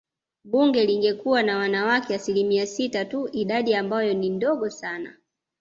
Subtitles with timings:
[0.43, 5.15] Bunge lingekuwa na wanawake asilimia sita tu idadi ambayo ni ndogo sana